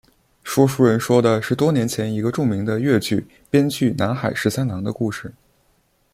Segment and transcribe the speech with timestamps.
[0.43, 5.31] 说书人说的是多年前一个著名的粤剧编剧南海十三郎的故事。